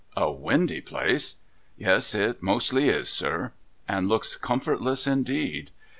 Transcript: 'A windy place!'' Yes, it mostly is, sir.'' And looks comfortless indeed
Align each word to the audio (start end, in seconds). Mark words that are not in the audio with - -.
'A 0.27 0.31
windy 0.31 0.81
place!'' 0.81 1.35
Yes, 1.77 2.15
it 2.15 2.41
mostly 2.41 2.89
is, 2.89 3.07
sir.'' 3.07 3.51
And 3.87 4.07
looks 4.07 4.35
comfortless 4.35 5.05
indeed 5.05 5.69